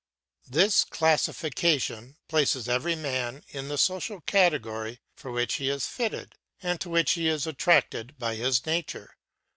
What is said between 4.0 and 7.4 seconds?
category for which he is fitted, and to which he